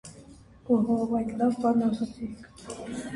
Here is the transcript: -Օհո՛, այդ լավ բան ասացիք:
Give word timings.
-Օհո՛, 0.75 0.95
այդ 1.19 1.29
լավ 1.41 1.59
բան 1.65 1.83
ասացիք: 1.89 2.49